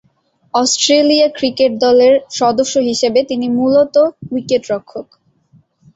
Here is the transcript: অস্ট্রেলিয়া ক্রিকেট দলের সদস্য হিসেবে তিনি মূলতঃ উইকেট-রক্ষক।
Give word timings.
অস্ট্রেলিয়া 0.53 1.27
ক্রিকেট 1.37 1.71
দলের 1.85 2.13
সদস্য 2.39 2.75
হিসেবে 2.89 3.19
তিনি 3.29 3.47
মূলতঃ 3.57 3.97
উইকেট-রক্ষক। 4.31 5.07